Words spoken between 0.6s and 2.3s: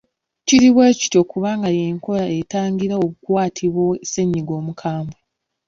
bwe kityo kubanga y’enkola